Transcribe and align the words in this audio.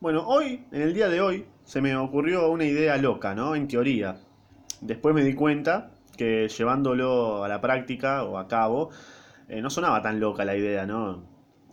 Bueno, 0.00 0.22
hoy, 0.28 0.64
en 0.70 0.82
el 0.82 0.94
día 0.94 1.08
de 1.08 1.20
hoy, 1.20 1.44
se 1.64 1.80
me 1.80 1.96
ocurrió 1.96 2.48
una 2.50 2.64
idea 2.64 2.96
loca, 2.98 3.34
¿no? 3.34 3.56
En 3.56 3.66
teoría. 3.66 4.20
Después 4.80 5.12
me 5.12 5.24
di 5.24 5.34
cuenta 5.34 5.90
que 6.16 6.48
llevándolo 6.48 7.42
a 7.42 7.48
la 7.48 7.60
práctica 7.60 8.22
o 8.22 8.38
a 8.38 8.46
cabo, 8.46 8.90
eh, 9.48 9.60
no 9.60 9.70
sonaba 9.70 10.00
tan 10.00 10.20
loca 10.20 10.44
la 10.44 10.56
idea, 10.56 10.86
¿no? 10.86 11.24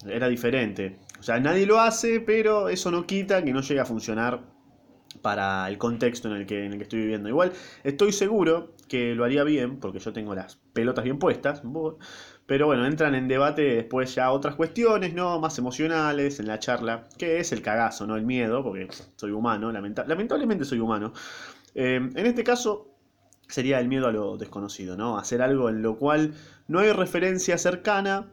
Era 0.07 0.27
diferente. 0.27 0.97
O 1.19 1.23
sea, 1.23 1.39
nadie 1.39 1.67
lo 1.67 1.79
hace, 1.79 2.19
pero 2.19 2.67
eso 2.69 2.89
no 2.89 3.05
quita 3.05 3.43
que 3.43 3.53
no 3.53 3.61
llegue 3.61 3.79
a 3.81 3.85
funcionar 3.85 4.41
para 5.21 5.67
el 5.67 5.77
contexto 5.77 6.29
en 6.29 6.35
el 6.35 6.45
que, 6.45 6.65
en 6.65 6.73
el 6.73 6.77
que 6.77 6.83
estoy 6.83 6.99
viviendo. 6.99 7.29
Igual 7.29 7.53
estoy 7.83 8.11
seguro 8.11 8.73
que 8.87 9.15
lo 9.15 9.23
haría 9.23 9.43
bien, 9.43 9.79
porque 9.79 9.99
yo 9.99 10.13
tengo 10.13 10.35
las 10.35 10.57
pelotas 10.73 11.03
bien 11.03 11.19
puestas, 11.19 11.61
pero 12.45 12.67
bueno, 12.67 12.85
entran 12.85 13.15
en 13.15 13.27
debate 13.27 13.63
después 13.63 14.13
ya 14.13 14.31
otras 14.31 14.55
cuestiones, 14.55 15.13
¿no? 15.13 15.39
Más 15.39 15.57
emocionales 15.57 16.39
en 16.39 16.47
la 16.47 16.59
charla, 16.59 17.07
que 17.17 17.39
es 17.39 17.51
el 17.51 17.61
cagazo, 17.61 18.05
¿no? 18.05 18.15
El 18.15 18.25
miedo, 18.25 18.63
porque 18.63 18.87
soy 19.15 19.31
humano, 19.31 19.71
lamentablemente 19.71 20.65
soy 20.65 20.79
humano. 20.79 21.13
Eh, 21.73 21.95
en 21.95 22.25
este 22.25 22.43
caso 22.43 22.91
sería 23.47 23.79
el 23.79 23.87
miedo 23.87 24.07
a 24.07 24.11
lo 24.11 24.37
desconocido, 24.37 24.95
¿no? 24.95 25.17
Hacer 25.17 25.41
algo 25.41 25.69
en 25.69 25.81
lo 25.81 25.97
cual 25.97 26.33
no 26.67 26.79
hay 26.79 26.91
referencia 26.91 27.57
cercana, 27.57 28.27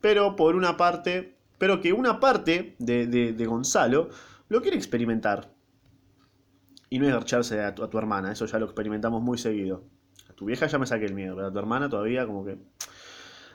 pero 0.00 0.34
por 0.34 0.56
una 0.56 0.76
parte, 0.76 1.36
pero 1.58 1.80
que 1.80 1.92
una 1.92 2.18
parte 2.18 2.74
de, 2.78 3.06
de 3.06 3.46
Gonzalo 3.46 4.10
lo 4.48 4.62
quiere 4.62 4.76
experimentar. 4.76 5.54
Y 6.94 7.00
no 7.00 7.08
es 7.08 7.12
garcharse 7.12 7.60
a 7.60 7.74
tu, 7.74 7.82
a 7.82 7.90
tu 7.90 7.98
hermana, 7.98 8.30
eso 8.30 8.46
ya 8.46 8.56
lo 8.60 8.66
experimentamos 8.66 9.20
muy 9.20 9.36
seguido. 9.36 9.82
A 10.30 10.32
tu 10.32 10.44
vieja 10.44 10.68
ya 10.68 10.78
me 10.78 10.86
saqué 10.86 11.06
el 11.06 11.14
miedo, 11.14 11.34
pero 11.34 11.48
a 11.48 11.52
tu 11.52 11.58
hermana 11.58 11.88
todavía 11.88 12.24
como 12.24 12.44
que... 12.44 12.56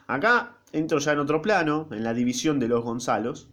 Acá 0.07 0.57
entro 0.73 0.99
ya 0.99 1.13
en 1.13 1.19
otro 1.19 1.41
plano, 1.41 1.87
en 1.91 2.03
la 2.03 2.13
división 2.13 2.59
de 2.59 2.67
los 2.67 2.83
Gonzalos, 2.83 3.47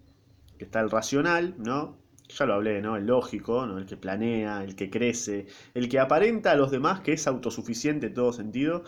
que 0.58 0.64
está 0.64 0.80
el 0.80 0.90
racional, 0.90 1.54
¿no? 1.58 1.98
Ya 2.28 2.46
lo 2.46 2.54
hablé, 2.54 2.82
¿no? 2.82 2.96
El 2.96 3.06
lógico, 3.06 3.64
¿no? 3.64 3.78
El 3.78 3.86
que 3.86 3.96
planea, 3.96 4.64
el 4.64 4.74
que 4.74 4.90
crece, 4.90 5.46
el 5.72 5.88
que 5.88 6.00
aparenta 6.00 6.50
a 6.50 6.56
los 6.56 6.72
demás 6.72 6.98
que 7.02 7.12
es 7.12 7.28
autosuficiente 7.28 8.06
en 8.06 8.14
todo 8.14 8.32
sentido. 8.32 8.82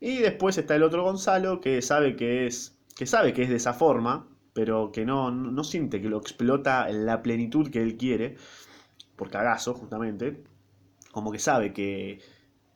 Y 0.00 0.20
después 0.20 0.56
está 0.56 0.74
el 0.74 0.84
otro 0.84 1.02
Gonzalo 1.02 1.60
que 1.60 1.82
sabe 1.82 2.16
que 2.16 2.46
es, 2.46 2.78
que 2.96 3.04
sabe 3.04 3.34
que 3.34 3.42
es 3.42 3.50
de 3.50 3.56
esa 3.56 3.74
forma, 3.74 4.26
pero 4.54 4.90
que 4.90 5.04
no, 5.04 5.30
no 5.30 5.64
siente 5.64 6.00
que 6.00 6.08
lo 6.08 6.16
explota 6.16 6.88
en 6.88 7.04
la 7.04 7.20
plenitud 7.20 7.68
que 7.68 7.82
él 7.82 7.98
quiere 7.98 8.38
por 9.16 9.30
cagazo 9.30 9.74
justamente, 9.74 10.42
como 11.12 11.30
que 11.32 11.38
sabe 11.38 11.72
que 11.72 12.20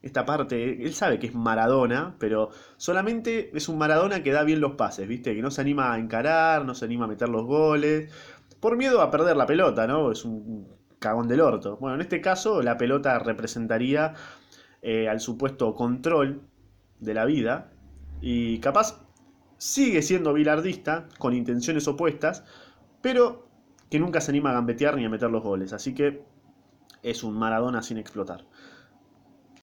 esta 0.00 0.24
parte, 0.24 0.84
él 0.84 0.94
sabe 0.94 1.18
que 1.18 1.26
es 1.26 1.34
Maradona, 1.34 2.14
pero 2.18 2.50
solamente 2.76 3.50
es 3.56 3.68
un 3.68 3.78
Maradona 3.78 4.22
que 4.22 4.30
da 4.30 4.44
bien 4.44 4.60
los 4.60 4.74
pases, 4.74 5.08
¿viste? 5.08 5.34
Que 5.34 5.42
no 5.42 5.50
se 5.50 5.60
anima 5.60 5.92
a 5.92 5.98
encarar, 5.98 6.64
no 6.64 6.74
se 6.74 6.84
anima 6.84 7.06
a 7.06 7.08
meter 7.08 7.28
los 7.28 7.44
goles, 7.44 8.12
por 8.60 8.76
miedo 8.76 9.02
a 9.02 9.10
perder 9.10 9.36
la 9.36 9.46
pelota, 9.46 9.86
¿no? 9.86 10.12
Es 10.12 10.24
un 10.24 10.68
cagón 10.98 11.28
del 11.28 11.40
orto. 11.40 11.76
Bueno, 11.78 11.96
en 11.96 12.00
este 12.00 12.20
caso 12.20 12.62
la 12.62 12.76
pelota 12.76 13.18
representaría 13.18 14.14
eh, 14.82 15.08
al 15.08 15.20
supuesto 15.20 15.74
control 15.74 16.42
de 17.00 17.14
la 17.14 17.24
vida 17.24 17.72
y 18.20 18.58
capaz 18.60 19.00
sigue 19.56 20.02
siendo 20.02 20.32
bilardista 20.32 21.08
con 21.18 21.34
intenciones 21.34 21.88
opuestas, 21.88 22.44
pero 23.02 23.47
que 23.90 23.98
nunca 23.98 24.20
se 24.20 24.30
anima 24.30 24.50
a 24.50 24.54
gambetear 24.54 24.96
ni 24.96 25.04
a 25.04 25.08
meter 25.08 25.30
los 25.30 25.42
goles. 25.42 25.72
Así 25.72 25.94
que 25.94 26.22
es 27.02 27.22
un 27.22 27.38
Maradona 27.38 27.82
sin 27.82 27.98
explotar. 27.98 28.44